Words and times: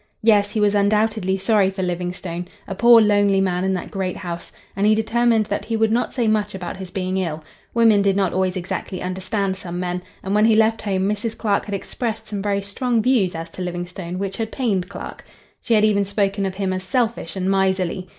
Yes, 0.23 0.51
he 0.53 0.59
was 0.59 0.73
undoubtedly 0.73 1.37
sorry 1.37 1.69
for 1.69 1.83
Livingstone, 1.83 2.47
a 2.67 2.73
poor 2.73 2.99
lonely 2.99 3.39
man 3.39 3.63
in 3.63 3.71
that 3.75 3.91
great 3.91 4.17
house; 4.17 4.51
and 4.75 4.87
he 4.87 4.95
determined 4.95 5.45
that 5.45 5.65
he 5.65 5.77
would 5.77 5.91
not 5.91 6.11
say 6.11 6.27
much 6.27 6.55
about 6.55 6.77
his 6.77 6.89
being 6.89 7.17
ill. 7.17 7.43
Women 7.75 8.01
did 8.01 8.15
not 8.15 8.33
always 8.33 8.57
exactly 8.57 8.99
understand 9.03 9.57
some 9.57 9.79
men, 9.79 10.01
and 10.23 10.33
when 10.33 10.45
he 10.45 10.55
left 10.55 10.81
home, 10.81 11.07
Mrs. 11.07 11.37
Clark 11.37 11.65
had 11.65 11.75
expressed 11.75 12.25
some 12.27 12.41
very 12.41 12.63
strong 12.63 12.99
views 13.03 13.35
as 13.35 13.51
to 13.51 13.61
Livingstone 13.61 14.17
which 14.17 14.37
had 14.37 14.51
pained 14.51 14.89
Clark. 14.89 15.23
She 15.61 15.75
had 15.75 15.85
even 15.85 16.03
spoken 16.03 16.47
of 16.47 16.55
him 16.55 16.73
as 16.73 16.81
selfish 16.81 17.35
and 17.35 17.47
miserly. 17.51 18.07